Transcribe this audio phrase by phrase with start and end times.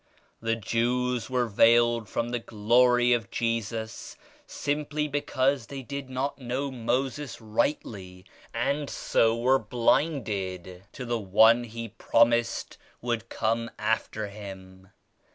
[0.41, 6.71] The Jews were veiled from the Glory of Jesus simply because they did not know
[6.71, 14.89] Moses rightly and so were blinded to the one He promised would come after Him.